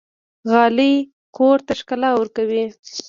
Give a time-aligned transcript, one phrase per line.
[0.51, 0.93] غالۍ
[1.37, 2.63] کور ته ښکلا ورکوي.